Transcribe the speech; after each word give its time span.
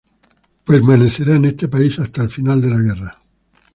Permanecerá 0.65 1.35
en 1.35 1.45
este 1.45 1.67
país 1.67 1.99
hasta 1.99 2.23
el 2.23 2.31
final 2.31 2.59
de 2.59 2.69
la 2.71 2.77
guerra. 2.79 3.19